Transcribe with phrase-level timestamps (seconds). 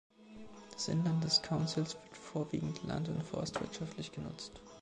[0.73, 4.59] Das Inland des Councils wird vorwiegend land- und forstwirtschaftlich genutzt.